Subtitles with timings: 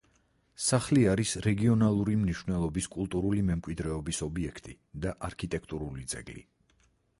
[0.67, 4.77] სახლი არის რეგიონალური მნიშვნელობის კულტურული მემკვიდრეობის ობიექტი
[5.07, 6.47] და არქიტექტურული ძეგლი.